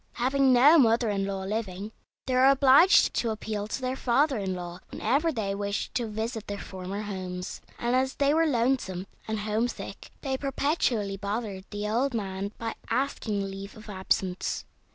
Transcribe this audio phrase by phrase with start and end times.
[0.13, 1.91] Having no mother in law living,
[2.25, 6.47] they were obliged to appeal to their father in law whenever they wished to visit
[6.47, 12.15] their former homes, and as they were lonesome and homesick they perpetually bothered the old
[12.15, 14.65] man by asking leave of absence.